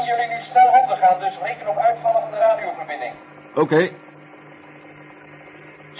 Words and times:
zien 0.00 0.16
jullie 0.16 0.34
nu 0.34 0.40
snel 0.50 0.68
ondergaan, 0.80 1.18
dus 1.18 1.34
reken 1.42 1.68
op 1.68 1.78
uitvallen 1.78 2.20
van 2.20 2.30
de 2.30 2.38
radioverbinding. 2.38 3.14
Oké. 3.54 3.80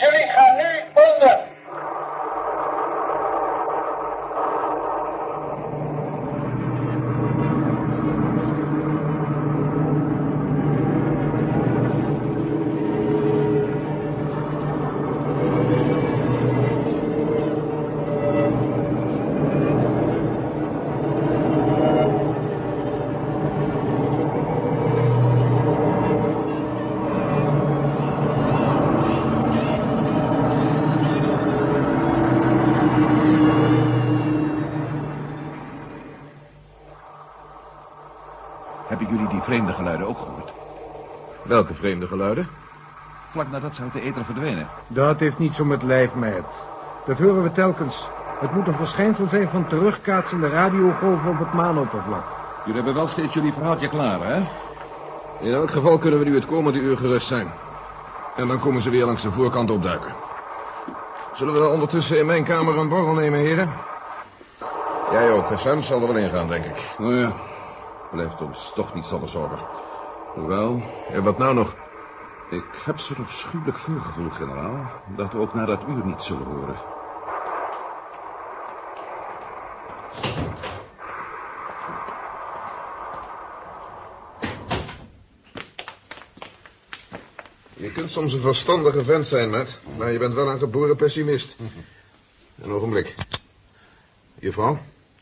Jullie 0.03 0.29
gaan 0.37 0.57
nu 0.57 0.70
vreemde 39.51 39.73
geluiden 39.73 40.07
ook 40.07 40.19
gehoord? 40.19 40.53
Welke 41.43 41.75
vreemde 41.75 42.07
geluiden? 42.07 42.49
Vlak 43.31 43.51
nadat 43.51 43.75
ze 43.75 43.83
uit 43.83 43.93
de 43.93 44.01
ether 44.01 44.25
verdwenen. 44.25 44.69
Dat 44.89 45.19
heeft 45.19 45.39
niets 45.39 45.61
om 45.61 45.67
met 45.67 45.83
lijf, 45.83 46.15
Matt. 46.15 46.47
Dat 47.07 47.19
horen 47.19 47.43
we 47.43 47.53
telkens. 47.53 48.09
Het 48.41 48.55
moet 48.55 48.67
een 48.67 48.77
verschijnsel 48.77 49.27
zijn 49.27 49.49
van 49.49 49.67
terugkaatsende 49.67 50.49
radiogolven 50.49 51.31
op 51.31 51.39
het 51.39 51.53
maanoppervlak. 51.53 52.25
Jullie 52.65 52.75
hebben 52.75 52.95
wel 52.95 53.07
steeds 53.07 53.35
jullie 53.35 53.53
verhaaltje 53.53 53.89
klaar, 53.89 54.21
hè? 54.21 54.43
In 55.41 55.53
elk 55.53 55.71
geval 55.71 55.99
kunnen 55.99 56.19
we 56.19 56.25
nu 56.25 56.35
het 56.35 56.47
komende 56.47 56.79
uur 56.79 56.97
gerust 56.97 57.27
zijn. 57.27 57.53
En 58.37 58.49
dan 58.49 58.59
komen 58.59 58.83
ze 58.83 58.91
weer 58.91 59.05
langs 59.05 59.23
de 59.23 59.31
voorkant 59.31 59.71
opduiken. 59.71 60.13
Zullen 61.35 61.55
we 61.55 61.61
dan 61.61 61.71
ondertussen 61.71 62.19
in 62.19 62.27
mijn 62.27 62.45
kamer 62.45 62.79
een 62.79 62.89
borrel 62.89 63.15
nemen, 63.15 63.39
heren? 63.39 63.69
Jij 65.13 65.31
ook, 65.31 65.53
Sam 65.57 65.83
zal 65.83 66.01
er 66.01 66.07
wel 66.07 66.17
in 66.17 66.31
gaan, 66.31 66.49
denk 66.49 66.65
ik. 66.65 66.95
Nou 66.99 67.15
ja, 67.15 67.33
blijft 68.11 68.41
ons 68.41 68.73
toch 68.75 68.95
niet 68.95 69.05
zonder 69.05 69.29
zorgen. 69.29 69.59
Hoewel, 70.35 70.83
en 71.09 71.23
wat 71.23 71.39
nou 71.39 71.55
nog? 71.55 71.77
Ik 72.51 72.65
heb 72.85 72.99
zo'n 72.99 73.25
afschuwelijk 73.25 73.79
voorgevoel, 73.79 74.31
generaal, 74.31 74.91
dat 75.17 75.33
we 75.33 75.39
ook 75.39 75.55
na 75.55 75.65
dat 75.65 75.81
uur 75.89 76.05
niet 76.05 76.23
zullen 76.23 76.47
horen. 76.47 76.77
Je 87.77 87.93
kunt 87.93 88.11
soms 88.11 88.33
een 88.33 88.41
verstandige 88.41 89.05
vent 89.05 89.27
zijn, 89.27 89.51
Matt. 89.51 89.79
Maar 89.97 90.13
je 90.13 90.19
bent 90.19 90.35
wel 90.35 90.51
een 90.51 90.59
geboren 90.59 90.97
pessimist. 90.97 91.57
Een 92.63 92.73
ogenblik. 92.73 93.15
Juffrouw, 94.35 94.79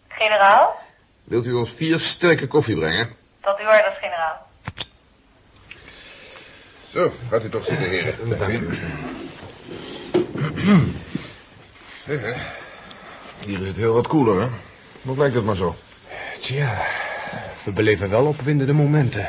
Generaal? 0.08 0.87
Wilt 1.28 1.46
u 1.46 1.52
ons 1.52 1.70
vier 1.70 2.00
sterke 2.00 2.46
koffie 2.46 2.76
brengen? 2.76 3.08
Tot 3.40 3.58
uw 3.58 3.66
orders, 3.66 3.98
generaal. 4.00 4.46
Zo, 6.90 7.12
gaat 7.30 7.44
u 7.44 7.48
toch 7.48 7.64
zitten, 7.64 7.88
heren. 7.88 8.14
Dank 8.38 8.52
u. 8.52 8.78
Hier 13.46 13.60
is 13.60 13.68
het 13.68 13.76
heel 13.76 13.94
wat 13.94 14.06
koeler, 14.06 14.40
hè? 14.40 14.48
Hoe 15.02 15.14
blijkt 15.14 15.34
het 15.34 15.44
maar 15.44 15.56
zo? 15.56 15.76
Tja, 16.40 16.78
we 17.64 17.70
beleven 17.70 18.10
wel 18.10 18.26
opwindende 18.26 18.72
momenten. 18.72 19.28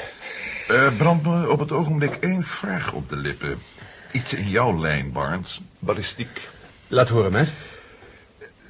Er 0.68 0.92
brandt 0.92 1.26
me 1.26 1.50
op 1.50 1.60
het 1.60 1.72
ogenblik 1.72 2.16
één 2.16 2.44
vraag 2.44 2.94
op 2.94 3.10
de 3.10 3.16
lippen. 3.16 3.62
Iets 4.12 4.34
in 4.34 4.48
jouw 4.48 4.80
lijn, 4.80 5.12
Barnes. 5.12 5.62
Ballistiek. 5.80 6.48
Laat 6.88 7.10
horen, 7.10 7.32
Matt. 7.32 7.50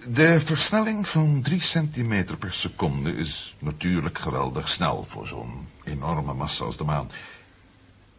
De 0.07 0.39
versnelling 0.39 1.07
van 1.07 1.41
drie 1.41 1.61
centimeter 1.61 2.37
per 2.37 2.53
seconde 2.53 3.15
is 3.15 3.55
natuurlijk 3.59 4.17
geweldig 4.17 4.69
snel 4.69 5.05
voor 5.09 5.27
zo'n 5.27 5.67
enorme 5.83 6.33
massa 6.33 6.65
als 6.65 6.77
de 6.77 6.83
maan. 6.83 7.11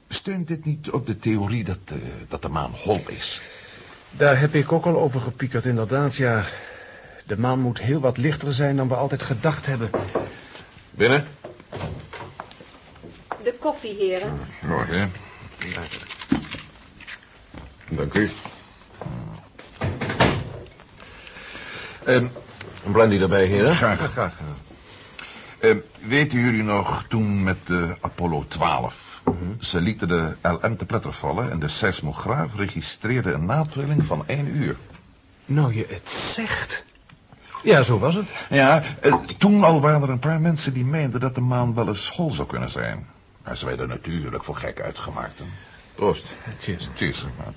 Steunt 0.09 0.49
dit 0.49 0.65
niet 0.65 0.91
op 0.91 1.07
de 1.07 1.19
theorie 1.19 1.65
dat, 1.65 1.79
eh, 1.87 1.97
dat 2.29 2.43
de 2.43 2.49
maan 2.49 2.73
hol 2.75 3.03
is? 3.07 3.43
Daar 4.11 4.39
heb 4.39 4.55
ik 4.55 4.73
ook 4.73 4.85
al 4.85 4.97
over 4.97 5.21
gepiekerd, 5.21 5.65
inderdaad, 5.65 6.17
ja. 6.17 6.45
De 7.27 7.39
maan 7.39 7.61
moet 7.61 7.79
heel 7.79 8.01
wat 8.01 8.17
lichter 8.17 8.53
zijn 8.53 8.77
dan 8.77 8.89
we 8.89 8.95
altijd 8.95 9.23
gedacht 9.23 9.67
hebben. 9.67 9.91
Binnen? 10.91 11.27
De 13.43 13.55
koffie, 13.59 13.97
heren. 13.97 14.39
Morgen. 14.62 15.12
Dank 17.89 18.15
u. 18.15 18.31
En 22.10 22.31
een 22.84 22.93
brandy 22.93 23.21
erbij, 23.21 23.44
heren? 23.44 23.76
Graag. 23.76 24.12
Graag. 24.12 24.32
Eh, 25.59 25.76
weten 26.06 26.41
jullie 26.41 26.62
nog 26.62 27.04
toen 27.09 27.43
met 27.43 27.66
de 27.66 27.94
Apollo 28.00 28.44
12... 28.48 29.09
Ze 29.59 29.81
lieten 29.81 30.09
de 30.09 30.32
LM 30.43 30.76
te 30.76 30.87
pletter 30.87 31.12
vallen 31.12 31.50
en 31.50 31.59
de 31.60 31.69
seismograaf 31.69 32.54
registreerde 32.54 33.32
een 33.32 33.44
natrilling 33.47 34.06
van 34.06 34.26
één 34.26 34.56
uur. 34.56 34.76
Nou, 35.44 35.75
je 35.75 35.87
het 35.88 36.10
zegt. 36.10 36.84
Ja, 37.62 37.82
zo 37.82 37.99
was 37.99 38.15
het. 38.15 38.26
Ja, 38.50 38.82
eh, 39.00 39.15
toen 39.38 39.65
al 39.65 39.81
waren 39.81 40.03
er 40.03 40.09
een 40.09 40.19
paar 40.19 40.41
mensen 40.41 40.72
die 40.72 40.84
meenden 40.84 41.20
dat 41.20 41.34
de 41.34 41.41
maan 41.41 41.75
wel 41.75 41.88
eens 41.88 42.10
hol 42.10 42.31
zou 42.31 42.49
kunnen 42.49 42.70
zijn. 42.70 43.06
Maar 43.44 43.56
ze 43.56 43.66
werden 43.66 43.88
natuurlijk 43.88 44.44
voor 44.44 44.56
gek 44.56 44.81
uitgemaakt. 44.81 45.38
hè. 45.38 45.44
Proost. 45.94 46.32
Cheers. 46.59 46.88
Cheers. 46.94 47.25
ja. 47.38 47.53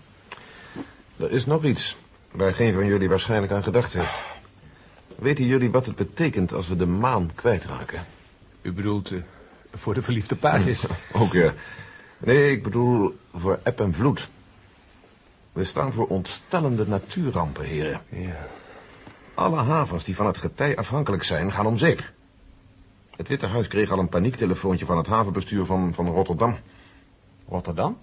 Er 1.26 1.32
is 1.32 1.46
nog 1.46 1.64
iets 1.64 1.96
waar 2.32 2.54
geen 2.54 2.74
van 2.74 2.86
jullie 2.86 3.10
waarschijnlijk 3.10 3.52
aan 3.52 3.64
gedacht 3.64 3.94
heeft. 3.94 4.33
Weten 5.16 5.46
jullie 5.46 5.72
wat 5.72 5.86
het 5.86 5.96
betekent 5.96 6.54
als 6.54 6.68
we 6.68 6.76
de 6.76 6.86
maan 6.86 7.32
kwijtraken? 7.36 8.06
U 8.62 8.72
bedoelt 8.72 9.12
eh, 9.12 9.20
voor 9.74 9.94
de 9.94 10.02
verliefde 10.02 10.36
paasjes. 10.36 10.86
Ook 11.14 11.34
ja. 11.34 11.54
Nee, 12.18 12.52
ik 12.52 12.64
bedoel 12.64 13.18
voor 13.34 13.60
eb 13.64 13.80
en 13.80 13.94
vloed. 13.94 14.28
We 15.52 15.64
staan 15.64 15.94
voor 15.94 16.08
ontstellende 16.08 16.88
natuurrampen, 16.88 17.66
heren. 17.66 18.02
ja. 18.10 18.48
Alle 19.34 19.58
havens 19.58 20.04
die 20.04 20.16
van 20.16 20.26
het 20.26 20.38
getij 20.38 20.78
afhankelijk 20.78 21.24
zijn, 21.24 21.52
gaan 21.52 21.66
om 21.66 21.78
zeep. 21.78 22.12
Het 23.16 23.28
Witte 23.28 23.46
Huis 23.46 23.68
kreeg 23.68 23.92
al 23.92 24.00
een 24.00 24.10
paniektelefoontje 24.10 24.86
van 24.86 24.98
het 24.98 25.08
havenbestuur 25.08 25.66
van, 25.66 25.94
van 25.94 26.08
Rotterdam. 26.08 26.58
Rotterdam? 27.48 27.98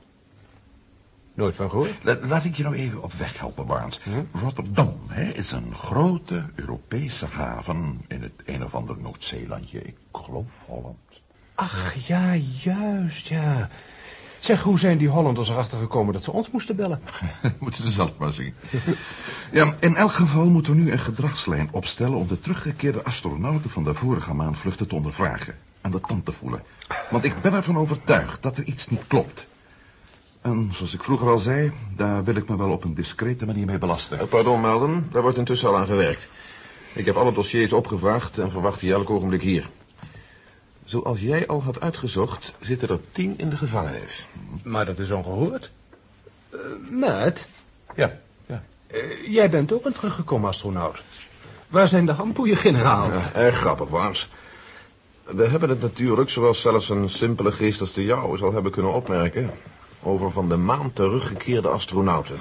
Nooit 1.40 1.54
van 1.54 1.70
gehoord. 1.70 1.92
La- 2.02 2.18
Laat 2.22 2.44
ik 2.44 2.54
je 2.56 2.62
nou 2.62 2.74
even 2.74 3.02
op 3.02 3.12
weg 3.12 3.38
helpen, 3.38 3.66
Barnes. 3.66 4.00
Rotterdam 4.32 5.00
hè, 5.08 5.30
is 5.30 5.52
een 5.52 5.74
grote 5.74 6.44
Europese 6.54 7.26
haven 7.26 8.00
in 8.08 8.22
het 8.22 8.32
een 8.44 8.64
of 8.64 8.74
ander 8.74 8.96
Noordzeelandje. 8.98 9.82
Ik 9.82 9.96
geloof 10.12 10.64
Holland. 10.66 10.98
Ach, 11.54 11.94
ja, 12.06 12.34
juist, 12.62 13.28
ja. 13.28 13.68
Zeg, 14.38 14.62
hoe 14.62 14.78
zijn 14.78 14.98
die 14.98 15.08
Hollanders 15.08 15.48
erachter 15.48 15.78
gekomen 15.78 16.12
dat 16.12 16.24
ze 16.24 16.32
ons 16.32 16.50
moesten 16.50 16.76
bellen? 16.76 17.00
Moeten 17.58 17.82
ze 17.82 17.90
zelf 17.90 18.18
maar 18.18 18.32
zien. 18.32 18.54
Ja, 19.52 19.74
in 19.80 19.96
elk 19.96 20.12
geval 20.12 20.44
moeten 20.48 20.74
we 20.74 20.80
nu 20.80 20.92
een 20.92 20.98
gedragslijn 20.98 21.68
opstellen... 21.72 22.18
om 22.18 22.26
de 22.28 22.40
teruggekeerde 22.40 23.04
astronauten 23.04 23.70
van 23.70 23.84
de 23.84 23.94
vorige 23.94 24.34
maandvluchten 24.34 24.88
te 24.88 24.94
ondervragen. 24.94 25.54
Aan 25.80 25.90
de 25.90 26.00
tand 26.00 26.24
te 26.24 26.32
voelen. 26.32 26.62
Want 27.10 27.24
ik 27.24 27.40
ben 27.40 27.54
ervan 27.54 27.76
overtuigd 27.78 28.42
dat 28.42 28.58
er 28.58 28.64
iets 28.64 28.88
niet 28.88 29.06
klopt. 29.06 29.46
En 30.40 30.70
zoals 30.72 30.94
ik 30.94 31.02
vroeger 31.04 31.28
al 31.28 31.38
zei, 31.38 31.72
daar 31.96 32.24
wil 32.24 32.34
ik 32.34 32.48
me 32.48 32.56
wel 32.56 32.70
op 32.70 32.84
een 32.84 32.94
discrete 32.94 33.46
manier 33.46 33.66
mee 33.66 33.78
belasten. 33.78 34.18
Eh, 34.18 34.26
Pardon, 34.26 34.60
Melden, 34.60 35.08
daar 35.12 35.22
wordt 35.22 35.38
intussen 35.38 35.68
al 35.68 35.76
aan 35.76 35.86
gewerkt. 35.86 36.28
Ik 36.94 37.04
heb 37.04 37.16
alle 37.16 37.32
dossiers 37.32 37.72
opgevraagd 37.72 38.38
en 38.38 38.50
verwacht 38.50 38.80
die 38.80 38.92
elk 38.92 39.10
ogenblik 39.10 39.42
hier. 39.42 39.68
Zoals 40.84 41.20
jij 41.20 41.46
al 41.46 41.62
had 41.62 41.80
uitgezocht, 41.80 42.52
zitten 42.60 42.88
er 42.88 42.98
tien 43.12 43.34
in 43.38 43.50
de 43.50 43.56
gevangenis. 43.56 44.26
Maar 44.62 44.84
dat 44.86 44.98
is 44.98 45.10
ongehoord. 45.10 45.70
Eh 46.50 46.58
Matt, 46.90 47.48
Ja, 47.96 48.18
ja. 48.46 48.62
eh, 48.86 49.00
jij 49.32 49.50
bent 49.50 49.72
ook 49.72 49.84
een 49.84 49.92
teruggekomen 49.92 50.48
astronaut. 50.48 51.02
Waar 51.68 51.88
zijn 51.88 52.06
de 52.06 52.12
handboeien, 52.12 52.56
generaal? 52.56 53.10
Ja, 53.12 53.30
erg 53.34 53.56
grappig, 53.56 53.88
Waans. 53.88 54.28
We 55.24 55.44
hebben 55.46 55.68
het 55.68 55.80
natuurlijk, 55.80 56.30
zoals 56.30 56.60
zelfs 56.60 56.88
een 56.88 57.10
simpele 57.10 57.52
geest 57.52 57.80
als 57.80 57.92
de 57.92 58.04
jouwe 58.04 58.36
zal 58.38 58.52
hebben 58.52 58.72
kunnen 58.72 58.92
opmerken... 58.92 59.50
over 60.02 60.30
van 60.30 60.48
de 60.48 60.56
maan 60.56 60.92
teruggekeerde 60.92 61.68
astronauten. 61.68 62.38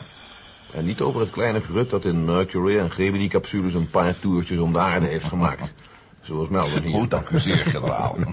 En 0.71 0.85
niet 0.85 1.01
over 1.01 1.21
het 1.21 1.29
kleine 1.29 1.61
grut 1.61 1.89
dat 1.89 2.05
in 2.05 2.25
Mercury 2.25 2.77
en 2.77 2.91
Gemini-capsules 2.91 3.73
een 3.73 3.89
paar 3.89 4.19
toertjes 4.19 4.59
om 4.59 4.73
de 4.73 4.79
aarde 4.79 5.05
heeft 5.05 5.25
gemaakt. 5.25 5.73
Zoals 6.21 6.49
Melvin 6.49 6.83
hier. 6.83 7.21
Goed, 7.25 7.41
zeer, 7.41 7.65
generaal. 7.65 8.17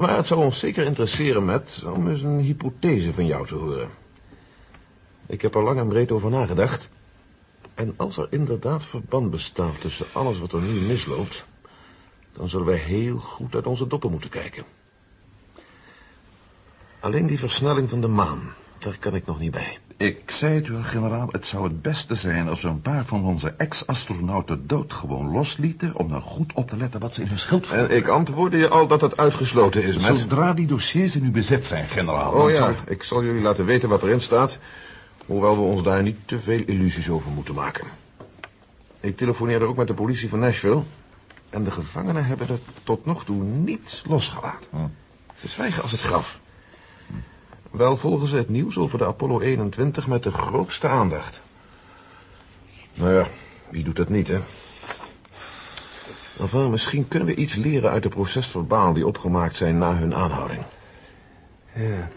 Maar 0.00 0.16
het 0.16 0.26
zou 0.26 0.44
ons 0.44 0.58
zeker 0.58 0.84
interesseren, 0.84 1.44
Matt, 1.44 1.82
om 1.94 2.08
eens 2.08 2.22
een 2.22 2.38
hypothese 2.38 3.14
van 3.14 3.26
jou 3.26 3.46
te 3.46 3.54
horen. 3.54 3.88
Ik 5.26 5.42
heb 5.42 5.54
er 5.54 5.62
lang 5.62 5.78
en 5.78 5.88
breed 5.88 6.12
over 6.12 6.30
nagedacht. 6.30 6.90
En 7.74 7.94
als 7.96 8.16
er 8.16 8.26
inderdaad 8.30 8.86
verband 8.86 9.30
bestaat 9.30 9.80
tussen 9.80 10.06
alles 10.12 10.38
wat 10.38 10.52
er 10.52 10.60
nu 10.60 10.80
misloopt... 10.80 11.44
dan 12.32 12.48
zullen 12.48 12.66
wij 12.66 12.76
heel 12.76 13.16
goed 13.16 13.54
uit 13.54 13.66
onze 13.66 13.86
doppen 13.86 14.10
moeten 14.10 14.30
kijken. 14.30 14.64
Alleen 17.00 17.26
die 17.26 17.38
versnelling 17.38 17.90
van 17.90 18.00
de 18.00 18.08
maan, 18.08 18.40
daar 18.78 18.96
kan 18.98 19.14
ik 19.14 19.26
nog 19.26 19.38
niet 19.38 19.50
bij. 19.50 19.78
Ik 19.96 20.30
zei 20.30 20.54
het 20.54 20.66
u 20.66 20.74
al, 20.76 20.82
generaal, 20.82 21.28
het 21.30 21.46
zou 21.46 21.64
het 21.64 21.82
beste 21.82 22.14
zijn 22.14 22.48
als 22.48 22.62
we 22.62 22.68
een 22.68 22.80
paar 22.82 23.04
van 23.04 23.24
onze 23.24 23.54
ex-astronauten 23.56 24.66
dood 24.66 24.92
gewoon 24.92 25.30
loslieten... 25.32 25.94
om 25.96 26.08
dan 26.08 26.22
goed 26.22 26.52
op 26.52 26.68
te 26.68 26.76
letten 26.76 27.00
wat 27.00 27.14
ze 27.14 27.22
in 27.22 27.28
hun 27.28 27.38
schild. 27.38 27.70
En 27.70 27.90
ik 27.90 28.08
antwoordde 28.08 28.58
je 28.58 28.68
al 28.68 28.86
dat 28.86 29.00
het 29.00 29.16
uitgesloten 29.16 29.82
is, 29.82 30.08
met... 30.08 30.18
Zodra 30.18 30.52
die 30.52 30.66
dossiers 30.66 31.16
in 31.16 31.24
uw 31.24 31.30
bezit 31.30 31.64
zijn, 31.64 31.88
generaal... 31.88 32.32
Oh 32.32 32.50
ja, 32.50 32.56
zal- 32.56 32.74
ik 32.86 33.02
zal 33.02 33.24
jullie 33.24 33.42
laten 33.42 33.64
weten 33.64 33.88
wat 33.88 34.02
erin 34.02 34.20
staat... 34.20 34.58
hoewel 35.26 35.56
we 35.56 35.62
ons 35.62 35.82
daar 35.82 36.02
niet 36.02 36.18
te 36.24 36.40
veel 36.40 36.62
illusies 36.66 37.08
over 37.08 37.30
moeten 37.30 37.54
maken. 37.54 37.86
Ik 39.00 39.16
telefoneerde 39.16 39.64
ook 39.64 39.76
met 39.76 39.86
de 39.86 39.94
politie 39.94 40.28
van 40.28 40.38
Nashville... 40.38 40.82
en 41.50 41.64
de 41.64 41.70
gevangenen 41.70 42.24
hebben 42.24 42.48
er 42.48 42.58
tot 42.82 43.04
nog 43.06 43.24
toe 43.24 43.42
niets 43.42 44.02
losgelaten. 44.06 44.66
Hm. 44.70 44.86
Ze 45.40 45.48
zwijgen 45.48 45.82
als 45.82 45.92
het 45.92 46.00
graf. 46.00 46.39
Wel 47.70 47.96
volgen 47.96 48.28
ze 48.28 48.36
het 48.36 48.48
nieuws 48.48 48.76
over 48.76 48.98
de 48.98 49.06
Apollo 49.06 49.40
21 49.40 50.06
met 50.06 50.22
de 50.22 50.30
grootste 50.30 50.88
aandacht. 50.88 51.40
Nou 52.94 53.14
ja, 53.14 53.26
wie 53.70 53.84
doet 53.84 53.96
dat 53.96 54.08
niet, 54.08 54.28
hè? 54.28 54.38
Enfin, 56.40 56.70
misschien 56.70 57.08
kunnen 57.08 57.28
we 57.28 57.34
iets 57.34 57.54
leren 57.54 57.90
uit 57.90 58.02
de 58.02 58.08
procesverbaal 58.08 58.92
die 58.92 59.06
opgemaakt 59.06 59.56
zijn 59.56 59.78
na 59.78 59.94
hun 59.96 60.14
aanhouding. 60.14 60.62
Ja. 61.74 62.08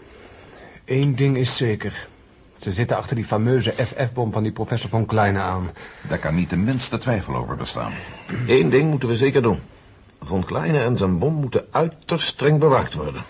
Eén 0.84 1.14
ding 1.14 1.36
is 1.36 1.56
zeker. 1.56 2.08
Ze 2.56 2.72
zitten 2.72 2.96
achter 2.96 3.16
die 3.16 3.24
fameuze 3.24 3.74
FF-bom 3.86 4.32
van 4.32 4.42
die 4.42 4.52
professor 4.52 4.90
von 4.90 5.06
Kleine 5.06 5.38
aan. 5.38 5.70
Daar 6.08 6.18
kan 6.18 6.34
niet 6.34 6.50
de 6.50 6.56
minste 6.56 6.98
twijfel 6.98 7.34
over 7.34 7.56
bestaan. 7.56 7.92
Eén 8.46 8.70
ding 8.70 8.90
moeten 8.90 9.08
we 9.08 9.16
zeker 9.16 9.42
doen. 9.42 9.58
Von 10.22 10.44
Kleine 10.44 10.78
en 10.78 10.96
zijn 10.96 11.18
bom 11.18 11.34
moeten 11.34 11.66
uiterst 11.70 12.26
streng 12.26 12.58
bewaakt 12.58 12.94
worden. 12.94 13.22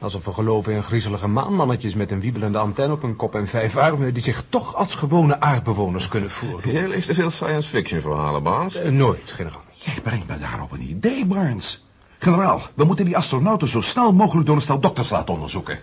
Alsof 0.00 0.24
we 0.24 0.32
geloven 0.32 0.72
in 0.72 0.82
griezelige 0.82 1.28
maanmannetjes 1.28 1.94
met 1.94 2.10
een 2.10 2.20
wiebelende 2.20 2.58
antenne 2.58 2.92
op 2.92 3.02
hun 3.02 3.16
kop 3.16 3.34
en 3.34 3.46
vijf 3.46 3.76
armen... 3.76 4.14
die 4.14 4.22
zich 4.22 4.44
toch 4.48 4.74
als 4.74 4.94
gewone 4.94 5.40
aardbewoners 5.40 6.08
kunnen 6.08 6.30
voeren. 6.30 6.72
Jij 6.72 6.88
leest 6.88 7.06
te 7.06 7.14
veel 7.14 7.30
science 7.30 7.68
fiction 7.68 8.00
verhalen, 8.00 8.42
Baas. 8.42 8.74
Eh, 8.74 8.90
nooit, 8.90 9.32
generaal. 9.32 9.62
Jij 9.70 10.00
brengt 10.02 10.28
me 10.28 10.38
daarop 10.38 10.72
een 10.72 10.90
idee, 10.90 11.26
Barnes. 11.26 11.84
Generaal, 12.18 12.62
we 12.74 12.84
moeten 12.84 13.04
die 13.04 13.16
astronauten 13.16 13.68
zo 13.68 13.80
snel 13.80 14.12
mogelijk 14.12 14.46
door 14.46 14.56
een 14.56 14.62
stel 14.62 14.80
dokters 14.80 15.10
laten 15.10 15.34
onderzoeken. 15.34 15.78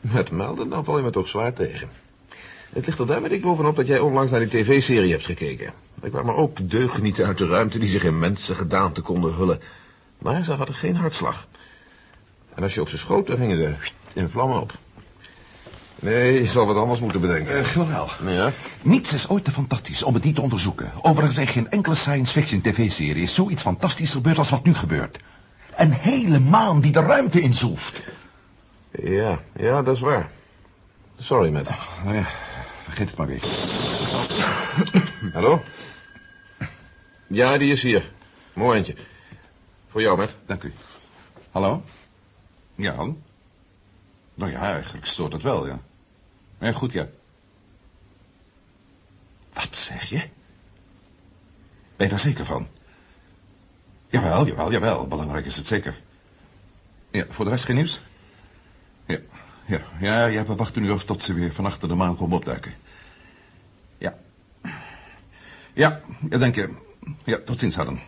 Met 0.00 0.30
melden, 0.30 0.68
dan 0.68 0.84
val 0.84 0.96
je 0.96 1.02
me 1.02 1.10
toch 1.10 1.28
zwaar 1.28 1.52
tegen. 1.52 1.88
Het 2.72 2.86
ligt 2.86 2.98
er 2.98 3.06
daarmee 3.06 3.30
dik 3.30 3.42
bovenop 3.42 3.76
dat 3.76 3.86
jij 3.86 3.98
onlangs 3.98 4.30
naar 4.30 4.40
die 4.40 4.48
tv-serie 4.48 5.10
hebt 5.10 5.24
gekeken. 5.24 5.72
Er 6.00 6.10
kwamen 6.10 6.36
ook 6.36 6.70
deugnieten 6.70 7.26
uit 7.26 7.38
de 7.38 7.46
ruimte 7.46 7.78
die 7.78 7.88
zich 7.88 8.04
in 8.04 8.18
mensengedaante 8.18 9.00
konden 9.00 9.34
hullen. 9.34 9.60
Maar 10.18 10.44
ze 10.44 10.52
hadden 10.52 10.74
geen 10.74 10.96
hartslag. 10.96 11.46
En 12.54 12.62
als 12.62 12.74
je 12.74 12.80
op 12.80 12.88
ze 12.88 12.98
schoot, 12.98 13.26
dan 13.26 13.36
gingen 13.36 13.56
ze 13.56 13.74
in 14.12 14.28
vlammen 14.28 14.60
op. 14.60 14.72
Nee, 16.02 16.32
je 16.32 16.46
zal 16.46 16.66
wat 16.66 16.76
anders 16.76 17.00
moeten 17.00 17.20
bedenken. 17.20 17.58
Eh, 17.58 17.64
generaal, 17.64 18.08
ja? 18.26 18.52
niets 18.82 19.12
is 19.12 19.28
ooit 19.28 19.44
te 19.44 19.50
fantastisch 19.50 20.02
om 20.02 20.14
het 20.14 20.24
niet 20.24 20.34
te 20.34 20.40
onderzoeken. 20.40 20.92
Overigens 21.02 21.38
in 21.38 21.46
geen 21.46 21.70
enkele 21.70 21.94
science 21.94 22.32
fiction 22.32 22.60
tv-serie 22.60 23.22
is 23.22 23.34
zoiets 23.34 23.62
fantastisch 23.62 24.12
gebeurd 24.12 24.38
als 24.38 24.50
wat 24.50 24.64
nu 24.64 24.74
gebeurt. 24.74 25.18
Een 25.76 25.92
hele 25.92 26.40
maan 26.40 26.80
die 26.80 26.92
de 26.92 27.00
ruimte 27.00 27.40
inzoeft. 27.40 28.02
Ja, 28.90 29.38
ja, 29.56 29.82
dat 29.82 29.94
is 29.94 30.00
waar. 30.00 30.30
Sorry, 31.18 31.50
Matt. 31.50 31.68
Nou 32.04 32.16
ja, 32.16 32.26
vergeet 32.82 33.08
het 33.08 33.18
maar 33.18 33.26
weer. 33.26 33.42
Hallo? 35.32 35.62
Ja, 37.26 37.58
die 37.58 37.72
is 37.72 37.82
hier. 37.82 38.10
Momentje. 38.52 38.94
Voor 39.88 40.00
jou, 40.00 40.16
Matt. 40.16 40.34
Dank 40.46 40.62
u. 40.62 40.72
Hallo? 41.50 41.82
Ja? 42.82 42.94
Nou 44.34 44.50
ja, 44.50 44.60
eigenlijk 44.72 45.06
stoort 45.06 45.32
het 45.32 45.42
wel, 45.42 45.66
ja. 45.66 45.78
Ja, 46.58 46.72
goed, 46.72 46.92
ja. 46.92 47.06
Wat 49.52 49.76
zeg 49.76 50.04
je? 50.04 50.18
Ben 51.96 52.06
je 52.06 52.08
daar 52.08 52.20
zeker 52.20 52.44
van? 52.44 52.68
Jawel, 54.08 54.46
jawel, 54.46 54.72
jawel. 54.72 55.06
Belangrijk 55.06 55.46
is 55.46 55.56
het 55.56 55.66
zeker. 55.66 56.00
Ja, 57.10 57.26
voor 57.30 57.44
de 57.44 57.50
rest 57.50 57.64
geen 57.64 57.76
nieuws? 57.76 58.00
Ja, 59.06 59.18
ja, 59.66 59.80
ja, 60.00 60.26
ja 60.26 60.44
we 60.44 60.54
wachten 60.54 60.82
nu 60.82 60.90
af 60.90 61.04
tot 61.04 61.22
ze 61.22 61.34
weer 61.34 61.52
van 61.52 61.66
achter 61.66 61.88
de 61.88 61.94
maan 61.94 62.16
komen 62.16 62.36
opduiken. 62.36 62.74
Ja. 63.98 64.18
Ja, 65.72 66.00
ja, 66.30 66.38
dank 66.38 66.54
je. 66.54 66.74
Ja, 67.24 67.38
tot 67.44 67.58
ziens, 67.58 67.74
Harden. 67.74 68.00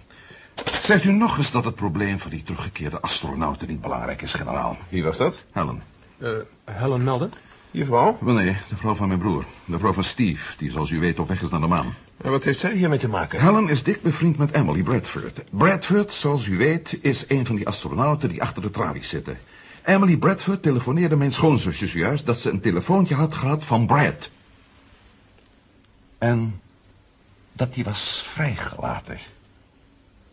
Zegt 0.84 1.04
u 1.04 1.12
nog 1.12 1.38
eens 1.38 1.50
dat 1.50 1.64
het 1.64 1.74
probleem 1.74 2.18
van 2.18 2.30
die 2.30 2.42
teruggekeerde 2.42 3.00
astronauten 3.00 3.68
niet 3.68 3.80
belangrijk 3.80 4.22
is, 4.22 4.32
generaal? 4.32 4.76
Wie 4.88 5.04
was 5.04 5.16
dat? 5.16 5.42
Helen. 5.52 5.82
Eh, 6.18 6.30
Helen 6.64 7.04
Melden? 7.04 7.32
Je 7.70 7.84
vrouw? 7.84 8.18
Wel 8.20 8.34
nee, 8.34 8.56
de 8.68 8.76
vrouw 8.76 8.94
van 8.94 9.08
mijn 9.08 9.20
broer. 9.20 9.44
De 9.64 9.78
vrouw 9.78 9.92
van 9.92 10.04
Steve, 10.04 10.56
die 10.56 10.70
zoals 10.70 10.90
u 10.90 11.00
weet 11.00 11.18
op 11.18 11.28
weg 11.28 11.42
is 11.42 11.50
naar 11.50 11.60
de 11.60 11.66
maan. 11.66 11.94
En 12.16 12.30
wat 12.30 12.44
heeft 12.44 12.60
zij 12.60 12.72
hiermee 12.72 12.98
te 12.98 13.08
maken? 13.08 13.40
Helen 13.40 13.68
is 13.68 13.82
dik 13.82 14.02
bevriend 14.02 14.36
met 14.36 14.52
Emily 14.52 14.82
Bradford. 14.82 15.44
Bradford, 15.50 16.12
zoals 16.12 16.46
u 16.46 16.56
weet, 16.56 16.98
is 17.00 17.24
een 17.28 17.46
van 17.46 17.56
die 17.56 17.66
astronauten 17.66 18.28
die 18.28 18.42
achter 18.42 18.62
de 18.62 18.70
tralies 18.70 19.08
zitten. 19.08 19.38
Emily 19.84 20.16
Bradford 20.16 20.62
telefoneerde 20.62 21.16
mijn 21.16 21.32
schoonzusje 21.32 21.98
juist 21.98 22.26
dat 22.26 22.38
ze 22.38 22.50
een 22.50 22.60
telefoontje 22.60 23.14
had 23.14 23.34
gehad 23.34 23.64
van 23.64 23.86
Brad. 23.86 24.30
En 26.18 26.60
dat 27.52 27.74
die 27.74 27.84
was 27.84 28.24
vrijgelaten. 28.32 29.18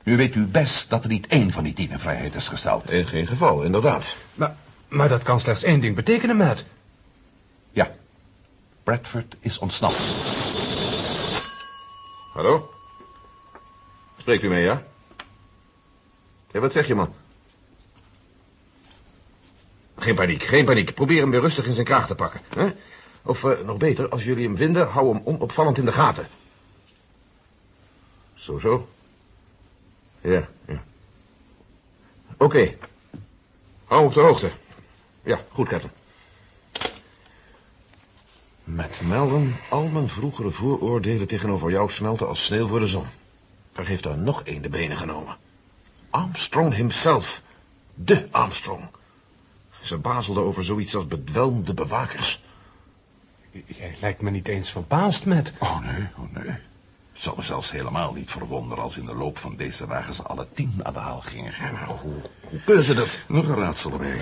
Nu 0.03 0.17
weet 0.17 0.35
u 0.35 0.45
best 0.45 0.89
dat 0.89 1.03
er 1.03 1.09
niet 1.09 1.27
één 1.27 1.51
van 1.51 1.63
die 1.63 1.73
tien 1.73 1.91
in 1.91 1.99
vrijheid 1.99 2.35
is 2.35 2.47
gesteld. 2.47 2.89
In 2.89 3.07
geen 3.07 3.27
geval, 3.27 3.63
inderdaad. 3.63 4.15
Maar, 4.33 4.55
maar 4.87 5.09
dat 5.09 5.23
kan 5.23 5.39
slechts 5.39 5.63
één 5.63 5.79
ding 5.79 5.95
betekenen, 5.95 6.37
Matt. 6.37 6.65
Ja, 7.71 7.91
Bradford 8.83 9.35
is 9.39 9.57
ontsnapt. 9.57 9.99
Hallo? 12.33 12.73
Spreekt 14.17 14.43
u 14.43 14.47
mee, 14.47 14.63
ja? 14.63 14.83
Ja, 16.51 16.59
wat 16.59 16.71
zeg 16.71 16.87
je, 16.87 16.95
man? 16.95 17.13
Geen 19.97 20.15
paniek, 20.15 20.43
geen 20.43 20.65
paniek. 20.65 20.93
Probeer 20.93 21.21
hem 21.21 21.31
weer 21.31 21.41
rustig 21.41 21.65
in 21.65 21.73
zijn 21.73 21.85
kraag 21.85 22.07
te 22.07 22.15
pakken. 22.15 22.41
Hè? 22.49 22.71
Of 23.21 23.43
eh, 23.43 23.65
nog 23.65 23.77
beter, 23.77 24.09
als 24.09 24.23
jullie 24.23 24.45
hem 24.47 24.57
vinden, 24.57 24.87
hou 24.87 25.13
hem 25.13 25.21
onopvallend 25.25 25.77
in 25.77 25.85
de 25.85 25.91
gaten. 25.91 26.27
Zo, 28.33 28.59
zo. 28.59 28.87
Ja, 30.21 30.47
ja. 30.67 30.83
Oké. 32.37 32.73
Hou 33.85 34.05
op 34.05 34.13
de 34.13 34.19
hoogte. 34.19 34.51
Ja, 35.23 35.39
goed, 35.49 35.67
Captain. 35.67 35.91
Met 38.63 39.01
melden, 39.01 39.55
al 39.69 39.87
mijn 39.87 40.09
vroegere 40.09 40.51
vooroordelen 40.51 41.27
tegenover 41.27 41.71
jou 41.71 41.91
smelten 41.91 42.27
als 42.27 42.45
sneeuw 42.45 42.67
voor 42.67 42.79
de 42.79 42.87
zon. 42.87 43.05
Er 43.73 43.87
heeft 43.87 44.05
er 44.05 44.17
nog 44.17 44.43
één 44.43 44.61
de 44.61 44.69
benen 44.69 44.97
genomen. 44.97 45.37
Armstrong 46.09 46.73
himself. 46.75 47.41
De 47.93 48.27
Armstrong. 48.31 48.83
Ze 49.81 49.97
bazelden 49.97 50.43
over 50.43 50.63
zoiets 50.63 50.95
als 50.95 51.07
bedwelmde 51.07 51.73
bewakers. 51.73 52.43
Jij 53.65 53.97
lijkt 54.01 54.21
me 54.21 54.29
niet 54.29 54.47
eens 54.47 54.71
verbaasd, 54.71 55.25
Matt. 55.25 55.53
Oh 55.59 55.79
nee, 55.79 56.07
oh 56.17 56.43
nee. 56.43 56.55
Het 57.21 57.29
zou 57.29 57.41
me 57.41 57.47
zelfs 57.47 57.71
helemaal 57.71 58.13
niet 58.13 58.31
verwonderen 58.31 58.83
als 58.83 58.97
in 58.97 59.05
de 59.05 59.15
loop 59.15 59.37
van 59.37 59.55
deze 59.55 59.87
dagen 59.87 60.13
ze 60.13 60.23
alle 60.23 60.47
tien 60.53 60.79
aan 60.83 60.93
de 60.93 60.99
haal 60.99 61.21
gingen. 61.21 61.53
Ja, 61.59 61.71
maar 61.71 61.87
hoe, 61.87 62.13
hoe 62.41 62.59
kunnen 62.65 62.83
ze 62.83 62.93
dat? 62.93 63.19
Nog 63.27 63.47
een 63.47 63.55
raadsel 63.55 63.91
erbij. 63.91 64.21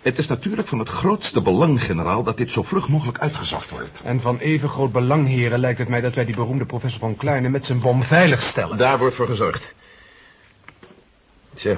Het 0.00 0.18
is 0.18 0.26
natuurlijk 0.26 0.68
van 0.68 0.78
het 0.78 0.88
grootste 0.88 1.42
belang, 1.42 1.84
generaal, 1.84 2.22
dat 2.22 2.36
dit 2.36 2.50
zo 2.50 2.62
vlug 2.62 2.88
mogelijk 2.88 3.18
uitgezocht 3.18 3.70
wordt. 3.70 4.00
En 4.02 4.20
van 4.20 4.38
even 4.38 4.68
groot 4.68 4.92
belang, 4.92 5.26
heren, 5.26 5.58
lijkt 5.58 5.78
het 5.78 5.88
mij 5.88 6.00
dat 6.00 6.14
wij 6.14 6.24
die 6.24 6.34
beroemde 6.34 6.64
professor 6.64 7.00
von 7.00 7.16
Kleine 7.16 7.48
met 7.48 7.64
zijn 7.64 7.80
bom 7.80 8.02
veilig 8.02 8.42
stellen. 8.42 8.76
Daar 8.76 8.98
wordt 8.98 9.14
voor 9.14 9.26
gezorgd. 9.26 9.74
Tja, 11.54 11.76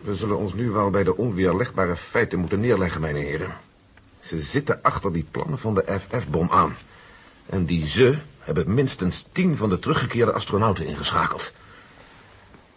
we 0.00 0.14
zullen 0.14 0.38
ons 0.38 0.54
nu 0.54 0.70
wel 0.70 0.90
bij 0.90 1.04
de 1.04 1.16
onweerlegbare 1.16 1.96
feiten 1.96 2.38
moeten 2.38 2.60
neerleggen, 2.60 3.00
mijn 3.00 3.16
heren. 3.16 3.56
Ze 4.20 4.40
zitten 4.40 4.82
achter 4.82 5.12
die 5.12 5.26
plannen 5.30 5.58
van 5.58 5.74
de 5.74 5.98
FF-bom 6.00 6.50
aan. 6.50 6.76
En 7.46 7.64
die 7.64 7.86
ze 7.86 8.18
hebben 8.56 8.74
minstens 8.74 9.26
tien 9.32 9.56
van 9.56 9.70
de 9.70 9.78
teruggekeerde 9.78 10.32
astronauten 10.32 10.86
ingeschakeld. 10.86 11.52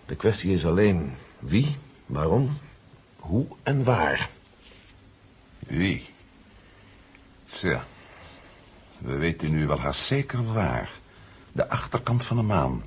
De 0.06 0.16
kwestie 0.16 0.54
is 0.54 0.66
alleen 0.66 1.14
wie, 1.40 1.78
waarom, 2.06 2.58
hoe 3.20 3.48
en 3.64 3.84
waar. 3.84 4.30
Wie? 5.60 6.10
Tja, 7.46 7.84
we 8.98 9.16
weten 9.16 9.52
nu 9.52 9.68
wel 9.68 9.80
haast 9.80 10.02
zeker 10.02 10.54
waar. 10.54 10.90
De 11.52 11.70
achterkant 11.70 12.26
van 12.26 12.38
de 12.38 12.44
maan. 12.44 12.84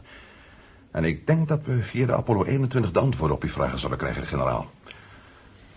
En 0.90 1.04
ik 1.04 1.26
denk 1.26 1.48
dat 1.48 1.60
we 1.64 1.82
via 1.82 2.06
de 2.06 2.14
Apollo 2.14 2.44
21 2.44 2.90
de 2.92 2.98
antwoorden 3.00 3.36
op 3.36 3.42
uw 3.42 3.48
vragen 3.48 3.78
zullen 3.78 3.98
krijgen, 3.98 4.26
generaal. 4.26 4.70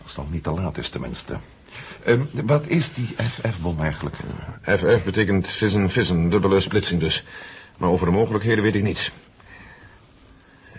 Als 0.02 0.12
het 0.12 0.26
al 0.26 0.32
niet 0.32 0.44
te 0.44 0.52
laat 0.52 0.78
is, 0.78 0.90
tenminste. 0.90 1.38
Ehm, 2.04 2.22
wat 2.46 2.68
is 2.68 2.94
die 2.94 3.08
FF-bom 3.18 3.80
eigenlijk? 3.82 4.16
FF 4.62 5.04
betekent 5.04 5.48
vissen, 5.48 5.90
vissen, 5.90 6.30
dubbele 6.30 6.60
splitsing 6.60 7.00
dus. 7.00 7.24
Maar 7.78 7.90
over 7.90 8.06
de 8.06 8.12
mogelijkheden 8.12 8.64
weet 8.64 8.76
ik 8.76 8.84
niets. 8.84 9.12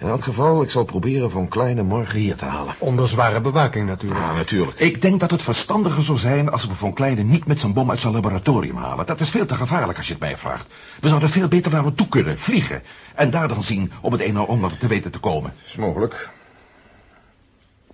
In 0.01 0.07
elk 0.07 0.25
geval, 0.25 0.63
ik 0.63 0.71
zal 0.71 0.85
proberen 0.85 1.31
Von 1.31 1.49
Kleine 1.49 1.83
morgen 1.83 2.19
hier 2.19 2.37
te 2.37 2.45
halen. 2.45 2.75
Onder 2.79 3.09
zware 3.09 3.41
bewaking 3.41 3.87
natuurlijk. 3.87 4.21
Ja, 4.21 4.33
natuurlijk. 4.33 4.79
Ik 4.79 5.03
denk 5.03 5.21
dat 5.21 5.31
het 5.31 5.43
verstandiger 5.43 6.03
zou 6.03 6.19
zijn 6.19 6.51
als 6.51 6.67
we 6.67 6.75
Von 6.75 6.93
Kleine 6.93 7.23
niet 7.23 7.47
met 7.47 7.61
zijn 7.61 7.73
bom 7.73 7.91
uit 7.91 8.01
zijn 8.01 8.13
laboratorium 8.13 8.77
halen. 8.77 9.07
Dat 9.07 9.21
is 9.21 9.29
veel 9.29 9.47
te 9.47 9.55
gevaarlijk 9.55 9.99
als 9.99 10.07
je 10.07 10.13
het 10.13 10.23
mij 10.23 10.37
vraagt. 10.37 10.67
We 11.01 11.09
zouden 11.09 11.29
veel 11.29 11.49
beter 11.49 11.73
naar 11.73 11.85
hem 11.85 11.95
toe 11.95 12.09
kunnen, 12.09 12.39
vliegen. 12.39 12.83
En 13.15 13.31
daar 13.31 13.49
dan 13.49 13.63
zien 13.63 13.93
om 14.01 14.13
het 14.13 14.21
een 14.21 14.37
en 14.37 14.47
ander 14.47 14.79
te 14.79 14.87
weten 14.87 15.11
te 15.11 15.19
komen. 15.19 15.55
is 15.65 15.77
mogelijk. 15.77 16.31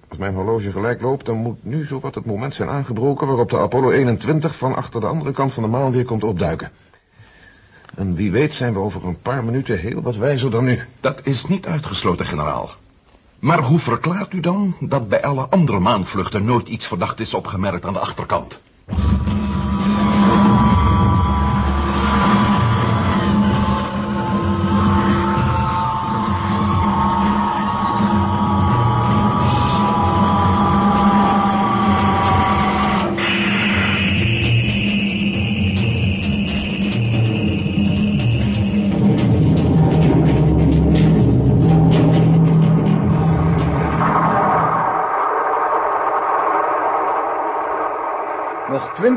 Als 0.08 0.18
mijn 0.18 0.34
horloge 0.34 0.72
gelijk 0.72 1.00
loopt, 1.00 1.26
dan 1.26 1.36
moet 1.36 1.64
nu 1.64 1.86
zowat 1.86 2.14
het 2.14 2.24
moment 2.24 2.54
zijn 2.54 2.68
aangebroken... 2.68 3.26
waarop 3.26 3.50
de 3.50 3.58
Apollo 3.58 3.90
21 3.90 4.56
van 4.56 4.76
achter 4.76 5.00
de 5.00 5.06
andere 5.06 5.32
kant 5.32 5.54
van 5.54 5.62
de 5.62 5.68
maan 5.68 5.92
weer 5.92 6.04
komt 6.04 6.24
opduiken. 6.24 6.70
En 7.94 8.14
wie 8.14 8.30
weet 8.30 8.54
zijn 8.54 8.72
we 8.72 8.78
over 8.78 9.04
een 9.04 9.20
paar 9.20 9.44
minuten 9.44 9.78
heel 9.78 10.02
wat 10.02 10.16
wijzer 10.16 10.50
dan 10.50 10.64
nu. 10.64 10.80
Dat 11.00 11.20
is 11.22 11.46
niet 11.46 11.66
uitgesloten, 11.66 12.26
generaal. 12.26 12.70
Maar 13.38 13.62
hoe 13.62 13.78
verklaart 13.78 14.32
u 14.32 14.40
dan 14.40 14.76
dat 14.80 15.08
bij 15.08 15.22
alle 15.22 15.46
andere 15.48 15.78
maanvluchten 15.78 16.44
nooit 16.44 16.68
iets 16.68 16.86
verdacht 16.86 17.20
is 17.20 17.34
opgemerkt 17.34 17.84
aan 17.84 17.92
de 17.92 17.98
achterkant? 17.98 18.58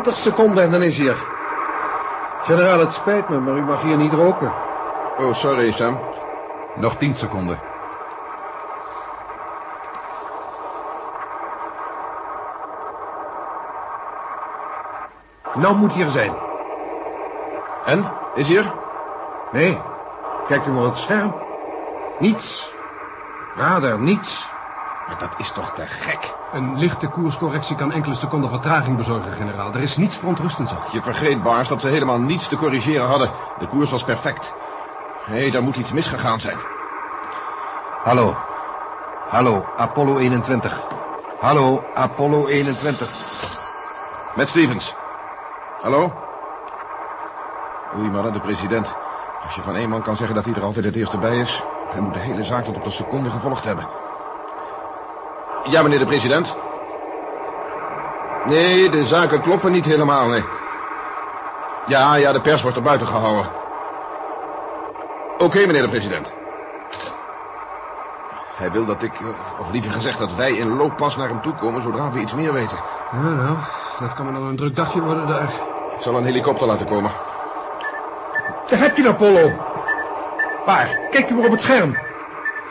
Nog 0.10 0.18
twintig 0.18 0.38
seconden 0.38 0.64
en 0.64 0.72
dan 0.72 0.82
is 0.82 0.98
hij 0.98 1.08
er. 1.08 1.18
Generaal, 2.44 2.80
het 2.80 2.94
spijt 2.94 3.30
me, 3.30 3.40
maar 3.40 3.56
u 3.56 3.62
mag 3.62 3.82
hier 3.82 3.98
niet 3.98 4.14
roken. 4.14 4.54
Oh, 5.18 5.34
sorry, 5.34 5.72
Sam. 5.72 6.00
Nog 6.76 6.98
tien 6.98 7.16
seconden. 7.16 7.60
Nou 15.54 15.76
moet 15.76 15.94
hij 15.94 16.04
er 16.04 16.10
zijn. 16.10 16.34
En? 17.86 18.12
Is 18.34 18.48
hij 18.48 18.58
er? 18.58 18.74
Nee, 19.52 19.82
kijkt 20.48 20.68
u 20.68 20.72
maar 20.72 20.86
op 20.86 20.90
het 20.90 21.00
scherm. 21.00 21.36
Niets. 22.20 22.74
Radar, 23.56 24.00
niets. 24.00 24.50
Maar 25.10 25.18
dat 25.18 25.34
is 25.38 25.52
toch 25.52 25.72
te 25.74 25.88
gek? 25.88 26.34
Een 26.52 26.78
lichte 26.78 27.08
koerscorrectie 27.08 27.76
kan 27.76 27.92
enkele 27.92 28.16
seconden 28.16 28.50
vertraging 28.50 28.98
bezorgen, 28.98 29.32
generaal. 29.32 29.74
Er 29.74 29.82
is 29.82 29.98
niets 29.98 30.16
verontrustends 30.16 30.72
aan. 30.72 30.92
Je 30.92 31.02
vergeet, 31.02 31.44
Bars, 31.44 31.68
dat 31.68 31.82
ze 31.82 31.88
helemaal 31.88 32.20
niets 32.20 32.48
te 32.48 32.56
corrigeren 32.56 33.08
hadden. 33.08 33.32
De 33.60 33.68
koers 33.68 33.90
was 33.90 34.04
perfect. 34.04 34.54
Hé, 35.26 35.52
daar 35.52 35.64
moet 35.64 35.76
iets 35.78 35.92
misgegaan 35.92 36.42
zijn. 36.42 36.58
Hallo. 38.04 38.36
Hallo, 39.30 39.66
Apollo 39.78 40.18
21. 40.18 40.86
Hallo, 41.40 41.84
Apollo 41.94 42.48
21. 42.48 43.10
Met 44.36 44.50
Stevens. 44.50 44.94
Hallo? 45.82 46.14
Oei, 47.98 48.10
maar 48.10 48.32
de 48.32 48.40
president. 48.40 48.96
Als 49.44 49.56
je 49.56 49.62
van 49.62 49.76
één 49.76 49.90
man 49.90 50.02
kan 50.02 50.18
zeggen 50.18 50.36
dat 50.36 50.46
hij 50.46 50.54
er 50.54 50.64
altijd 50.64 50.86
het 50.86 50.96
eerste 50.96 51.18
bij 51.18 51.40
is... 51.40 51.64
hij 51.92 52.02
moet 52.02 52.14
de 52.14 52.20
hele 52.20 52.44
zaak 52.44 52.64
tot 52.64 52.76
op 52.76 52.84
de 52.84 52.92
seconde 52.92 53.30
gevolgd 53.30 53.66
hebben. 53.66 54.09
Ja, 55.64 55.82
meneer 55.82 56.00
de 56.00 56.06
president. 56.06 56.56
Nee, 58.46 58.90
de 58.90 59.06
zaken 59.06 59.42
kloppen 59.42 59.72
niet 59.72 59.86
helemaal, 59.86 60.28
nee. 60.28 60.44
Ja, 61.86 62.16
ja, 62.16 62.32
de 62.32 62.42
pers 62.42 62.62
wordt 62.62 62.78
er 62.78 62.84
buiten 62.84 63.08
gehouden. 63.08 63.50
Oké, 65.38 65.66
meneer 65.66 65.82
de 65.82 65.90
president. 65.90 66.34
Hij 68.56 68.72
wil 68.72 68.86
dat 68.86 69.04
ik, 69.04 69.20
eh, 69.20 69.28
of 69.60 69.72
liever 69.72 69.92
gezegd 69.92 70.20
dat 70.20 70.36
wij 70.36 70.52
in 70.52 70.76
looppas 70.76 71.16
naar 71.16 71.28
hem 71.28 71.42
toe 71.42 71.56
komen 71.56 71.82
zodra 71.82 72.12
we 72.12 72.20
iets 72.20 72.34
meer 72.34 72.54
weten. 72.54 72.78
Ja, 73.12 73.30
nou, 73.30 73.58
dat 74.00 74.14
kan 74.14 74.26
me 74.26 74.32
dan 74.32 74.44
een 74.44 74.56
druk 74.56 74.76
dagje 74.76 75.02
worden 75.02 75.28
daar. 75.28 75.50
Ik 75.96 76.02
zal 76.02 76.16
een 76.16 76.24
helikopter 76.24 76.68
laten 76.68 76.86
komen. 76.86 77.12
Daar 78.70 78.80
heb 78.80 78.96
je 78.96 79.02
de 79.02 79.10
Apollo. 79.10 79.52
Waar? 80.66 80.98
Kijk 81.10 81.30
u 81.30 81.36
maar 81.36 81.46
op 81.46 81.52
het 81.52 81.62
scherm. 81.62 81.98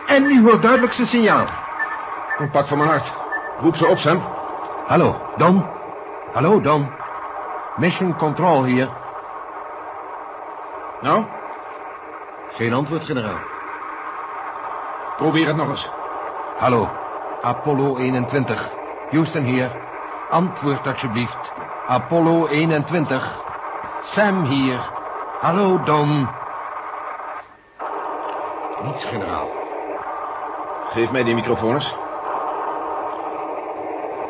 En 0.07 0.25
u 0.25 0.43
hoort 0.43 0.63
duidelijk 0.63 0.93
zijn 0.93 1.07
signaal. 1.07 1.47
Een 2.39 2.51
pak 2.51 2.67
van 2.67 2.79
mijn 2.79 2.91
hart. 2.91 3.13
Roep 3.61 3.77
ze 3.77 3.87
op, 3.87 3.99
Sam. 3.99 4.23
Hallo, 4.87 5.17
Don. 5.37 5.67
Hallo, 6.33 6.61
Don. 6.61 6.89
Mission 7.77 8.17
Control 8.17 8.65
hier. 8.65 8.89
Nou, 11.01 11.25
Geen 12.55 12.75
antwoord, 12.75 13.05
generaal. 13.05 13.39
probeer 15.17 15.47
het 15.47 15.57
nog 15.57 15.69
eens. 15.69 15.91
Hallo, 16.59 16.89
Apollo 17.43 17.97
21. 17.97 18.71
Houston 19.11 19.43
hier. 19.43 19.71
Antwoord 20.31 20.87
alsjeblieft. 20.87 21.53
Apollo 21.87 22.47
21. 22.47 23.43
Sam 24.01 24.45
hier. 24.45 24.79
Hallo, 25.41 25.83
Don. 25.83 26.29
Niets, 28.83 29.05
generaal. 29.05 29.49
Geef 30.89 31.11
mij 31.11 31.25
die 31.25 31.35
microfoon 31.35 31.75
eens. 31.75 31.95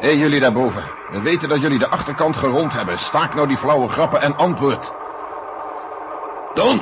Hé, 0.00 0.08
hey, 0.08 0.16
jullie 0.16 0.40
daarboven. 0.40 0.82
We 1.10 1.22
weten 1.22 1.48
dat 1.48 1.60
jullie 1.60 1.78
de 1.78 1.88
achterkant 1.88 2.36
gerond 2.36 2.72
hebben. 2.72 2.98
Staak 2.98 3.34
nou 3.34 3.48
die 3.48 3.56
flauwe 3.56 3.88
grappen 3.88 4.20
en 4.20 4.36
antwoord. 4.36 4.92
Don! 6.54 6.80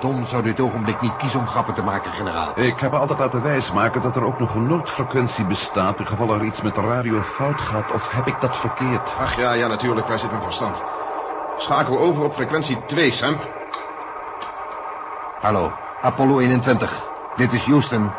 Don 0.00 0.26
zou 0.26 0.42
dit 0.42 0.60
ogenblik 0.60 1.00
niet 1.00 1.16
kiezen 1.16 1.40
om 1.40 1.46
grappen 1.46 1.74
te 1.74 1.82
maken, 1.82 2.12
generaal. 2.12 2.52
Ik 2.54 2.80
heb 2.80 2.94
altijd 2.94 3.18
laten 3.18 3.42
wijsmaken 3.42 4.02
dat 4.02 4.16
er 4.16 4.24
ook 4.24 4.38
nog 4.38 4.54
een 4.54 4.66
noodfrequentie 4.66 5.44
bestaat... 5.44 6.00
in 6.00 6.06
geval 6.06 6.34
er 6.34 6.44
iets 6.44 6.62
met 6.62 6.74
de 6.74 6.80
radio 6.80 7.20
fout 7.20 7.60
gaat. 7.60 7.92
Of 7.92 8.10
heb 8.10 8.26
ik 8.26 8.40
dat 8.40 8.56
verkeerd? 8.56 9.10
Ach 9.18 9.36
ja, 9.36 9.52
ja, 9.52 9.66
natuurlijk. 9.66 10.08
Waar 10.08 10.18
zit 10.18 10.30
mijn 10.30 10.42
verstand? 10.42 10.82
Schakel 11.56 11.98
over 11.98 12.24
op 12.24 12.34
frequentie 12.34 12.84
2, 12.86 13.10
Sam. 13.10 13.36
Hallo, 15.40 15.72
Apollo 16.02 16.38
21. 16.38 17.08
Dit 17.36 17.52
is 17.52 17.64
Houston. 17.64 18.12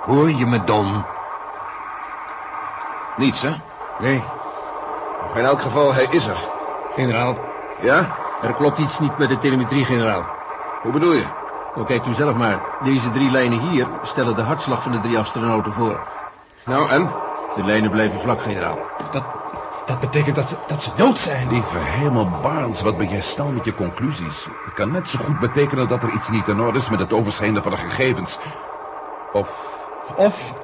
Hoor 0.00 0.30
je 0.30 0.46
me, 0.46 0.64
Don? 0.64 1.04
Niets, 3.16 3.42
hè? 3.42 3.52
Nee. 4.02 4.22
In 5.34 5.44
elk 5.44 5.60
geval, 5.60 5.94
hij 5.94 6.06
is 6.10 6.26
er. 6.26 6.48
Generaal, 6.94 7.36
Ja? 7.80 8.06
er 8.40 8.54
klopt 8.54 8.78
iets 8.78 8.98
niet 8.98 9.18
met 9.18 9.28
de 9.28 9.38
telemetrie, 9.38 9.84
generaal. 9.84 10.24
Hoe 10.82 10.92
bedoel 10.92 11.12
je? 11.12 11.24
Nou, 11.74 11.86
kijkt 11.86 12.06
u 12.06 12.12
zelf 12.12 12.34
maar. 12.36 12.60
Deze 12.78 13.10
drie 13.10 13.30
lijnen 13.30 13.58
hier 13.58 13.86
stellen 14.02 14.36
de 14.36 14.42
hartslag 14.42 14.82
van 14.82 14.92
de 14.92 15.00
drie 15.00 15.18
astronauten 15.18 15.72
voor. 15.72 16.00
Nou, 16.64 16.90
en? 16.90 17.10
De 17.56 17.64
lijnen 17.64 17.90
blijven 17.90 18.20
vlak, 18.20 18.42
generaal. 18.42 18.78
Dat, 19.10 19.22
dat 19.86 20.00
betekent 20.00 20.36
dat 20.36 20.48
ze, 20.48 20.56
dat 20.66 20.82
ze 20.82 20.90
dood 20.96 21.18
zijn. 21.18 21.48
Lieve 21.48 21.78
hemel, 21.78 22.30
Barnes, 22.42 22.80
wat 22.82 22.96
ben 22.96 23.08
jij 23.08 23.20
snel 23.20 23.52
met 23.52 23.64
je 23.64 23.74
conclusies? 23.74 24.44
Het 24.64 24.74
kan 24.74 24.90
net 24.90 25.08
zo 25.08 25.18
goed 25.18 25.38
betekenen 25.38 25.88
dat 25.88 26.02
er 26.02 26.10
iets 26.10 26.28
niet 26.28 26.48
in 26.48 26.60
orde 26.60 26.78
is 26.78 26.88
met 26.88 27.00
het 27.00 27.12
overschrijden 27.12 27.62
van 27.62 27.70
de 27.72 27.78
gegevens. 27.78 28.38
Of 29.32 29.48
Of... 30.16 30.54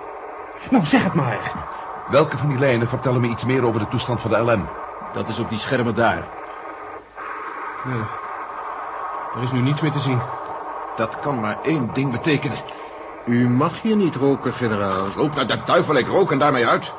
Nou, 0.71 0.85
zeg 0.85 1.05
het 1.05 1.15
maar. 1.15 1.53
Welke 2.09 2.39
van 2.39 2.49
die 2.49 2.59
lijnen 2.59 2.89
vertellen 2.89 3.21
me 3.21 3.27
iets 3.27 3.45
meer 3.45 3.65
over 3.65 3.81
de 3.81 3.89
toestand 3.89 4.21
van 4.21 4.31
de 4.31 4.39
LM? 4.39 4.69
Dat 5.13 5.29
is 5.29 5.39
op 5.39 5.49
die 5.49 5.59
schermen 5.59 5.95
daar. 5.95 6.29
Nee, 7.83 8.05
er 9.35 9.43
is 9.43 9.51
nu 9.51 9.61
niets 9.61 9.81
meer 9.81 9.93
te 9.93 9.99
zien. 9.99 10.23
Dat 10.95 11.19
kan 11.19 11.41
maar 11.41 11.59
één 11.63 11.93
ding 11.93 12.11
betekenen. 12.11 12.59
U 13.25 13.49
mag 13.49 13.83
hier 13.83 13.97
niet 13.97 14.15
roken, 14.15 14.55
generaal. 14.55 15.07
Rook 15.09 15.35
naar 15.35 15.47
de 15.47 15.63
duivel, 15.63 15.97
ik 15.97 16.07
rook 16.07 16.33
en 16.33 16.39
daarmee 16.39 16.67
uit. 16.67 16.93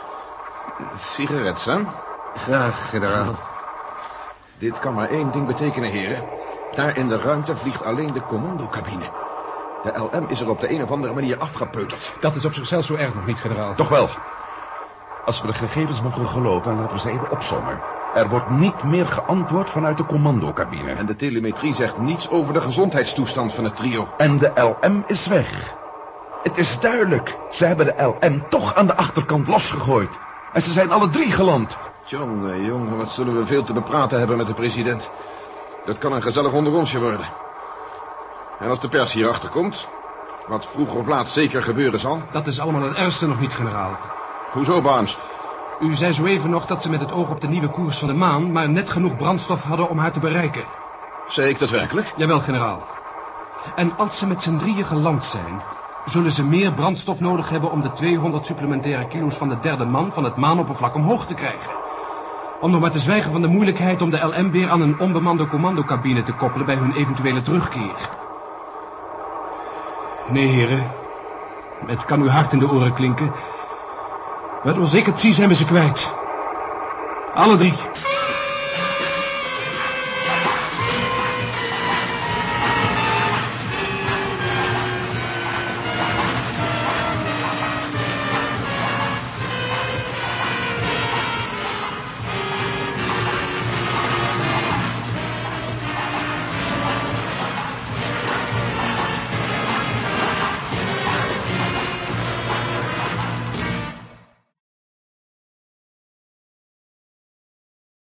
Sigaret, 0.97 1.59
Sam? 1.59 1.87
Graag, 2.33 2.89
generaal. 2.89 3.35
Dit 4.57 4.79
kan 4.79 4.93
maar 4.93 5.09
één 5.09 5.31
ding 5.31 5.47
betekenen, 5.47 5.89
heren. 5.89 6.23
Daar 6.69 6.97
in 6.97 7.07
de 7.07 7.19
ruimte 7.19 7.57
vliegt 7.57 7.83
alleen 7.83 8.13
de 8.13 8.25
commandocabine. 8.25 9.09
De 9.81 10.09
LM 10.11 10.25
is 10.27 10.41
er 10.41 10.49
op 10.49 10.61
de 10.61 10.71
een 10.71 10.83
of 10.83 10.91
andere 10.91 11.13
manier 11.13 11.37
afgepeuterd. 11.37 12.11
Dat 12.19 12.35
is 12.35 12.45
op 12.45 12.53
zichzelf 12.53 12.85
zo 12.85 12.95
erg 12.95 13.13
nog 13.13 13.25
niet, 13.25 13.39
generaal. 13.39 13.75
Toch 13.75 13.89
wel. 13.89 14.09
Als 15.29 15.41
we 15.41 15.47
de 15.47 15.53
gegevens 15.53 16.01
mogen 16.01 16.27
geloven, 16.27 16.75
laten 16.75 16.93
we 16.95 16.99
ze 16.99 17.09
even 17.09 17.29
opzommen. 17.29 17.81
Er 18.11 18.29
wordt 18.29 18.49
niet 18.49 18.83
meer 18.83 19.07
geantwoord 19.07 19.69
vanuit 19.69 19.97
de 19.97 20.05
commandocabine. 20.05 20.91
En 20.91 21.05
de 21.05 21.15
telemetrie 21.15 21.75
zegt 21.75 21.97
niets 21.97 22.29
over 22.29 22.53
de 22.53 22.61
gezondheidstoestand 22.61 23.53
van 23.53 23.63
het 23.63 23.75
trio. 23.75 24.07
En 24.17 24.37
de 24.37 24.77
LM 24.81 25.03
is 25.07 25.27
weg. 25.27 25.77
Het 26.41 26.57
is 26.57 26.79
duidelijk. 26.79 27.39
Ze 27.49 27.65
hebben 27.65 27.85
de 27.85 28.17
LM 28.21 28.49
toch 28.49 28.75
aan 28.75 28.87
de 28.87 28.95
achterkant 28.95 29.47
losgegooid. 29.47 30.19
En 30.51 30.61
ze 30.61 30.73
zijn 30.73 30.91
alle 30.91 31.09
drie 31.09 31.31
geland. 31.31 31.77
Jongen, 32.03 32.63
jongen, 32.63 32.97
wat 32.97 33.09
zullen 33.09 33.37
we 33.37 33.45
veel 33.45 33.63
te 33.63 33.73
bepraten 33.73 34.19
hebben 34.19 34.37
met 34.37 34.47
de 34.47 34.53
president. 34.53 35.09
Dat 35.83 35.97
kan 35.97 36.13
een 36.13 36.23
gezellig 36.23 36.51
onderonsje 36.51 36.99
worden. 36.99 37.27
En 38.57 38.69
als 38.69 38.79
de 38.79 38.89
pers 38.89 39.13
hierachter 39.13 39.49
komt, 39.49 39.87
wat 40.45 40.65
vroeg 40.65 40.93
of 40.93 41.07
laat 41.07 41.29
zeker 41.29 41.63
gebeuren 41.63 41.99
zal? 41.99 42.27
Dat 42.31 42.47
is 42.47 42.59
allemaal 42.59 42.81
het 42.81 42.97
ergste 42.97 43.27
nog 43.27 43.39
niet, 43.39 43.53
generaal. 43.53 43.97
Hoezo, 44.51 44.81
Barnes? 44.81 45.17
U 45.79 45.95
zei 45.95 46.13
zo 46.13 46.25
even 46.25 46.49
nog 46.49 46.65
dat 46.65 46.81
ze 46.81 46.89
met 46.89 46.99
het 46.99 47.11
oog 47.11 47.29
op 47.29 47.41
de 47.41 47.47
nieuwe 47.47 47.69
koers 47.69 47.97
van 47.97 48.07
de 48.07 48.13
maan... 48.13 48.51
maar 48.51 48.69
net 48.69 48.89
genoeg 48.89 49.17
brandstof 49.17 49.61
hadden 49.61 49.89
om 49.89 49.97
haar 49.97 50.11
te 50.11 50.19
bereiken. 50.19 50.63
Zei 51.27 51.49
ik 51.49 51.59
dat 51.59 51.69
werkelijk? 51.69 52.13
Jawel, 52.15 52.39
generaal. 52.39 52.83
En 53.75 53.97
als 53.97 54.17
ze 54.17 54.27
met 54.27 54.41
z'n 54.41 54.57
drieën 54.57 54.85
geland 54.85 55.23
zijn... 55.23 55.61
zullen 56.05 56.31
ze 56.31 56.43
meer 56.43 56.73
brandstof 56.73 57.19
nodig 57.19 57.49
hebben 57.49 57.71
om 57.71 57.81
de 57.81 57.91
200 57.91 58.45
supplementaire 58.45 59.07
kilo's 59.07 59.35
van 59.35 59.49
de 59.49 59.59
derde 59.59 59.85
man... 59.85 60.13
van 60.13 60.23
het 60.23 60.35
maanoppervlak 60.35 60.95
omhoog 60.95 61.25
te 61.25 61.33
krijgen. 61.33 61.71
Om 62.61 62.71
nog 62.71 62.81
maar 62.81 62.91
te 62.91 62.99
zwijgen 62.99 63.31
van 63.31 63.41
de 63.41 63.47
moeilijkheid 63.47 64.01
om 64.01 64.09
de 64.09 64.25
LM 64.25 64.51
weer 64.51 64.69
aan 64.69 64.81
een 64.81 64.99
onbemande 64.99 65.47
commandocabine 65.47 66.23
te 66.23 66.33
koppelen... 66.33 66.65
bij 66.65 66.75
hun 66.75 66.93
eventuele 66.93 67.41
terugkeer. 67.41 68.09
Nee, 70.29 70.47
heren. 70.47 70.91
Het 71.85 72.05
kan 72.05 72.21
u 72.21 72.29
hard 72.29 72.53
in 72.53 72.59
de 72.59 72.69
oren 72.69 72.93
klinken... 72.93 73.31
Maar 74.63 74.73
zoals 74.73 74.93
ik 74.93 75.05
het 75.05 75.19
zie 75.19 75.33
zijn 75.33 75.49
we 75.49 75.55
ze 75.55 75.65
kwijt. 75.65 76.11
Alle 77.33 77.57
drie. 77.57 77.73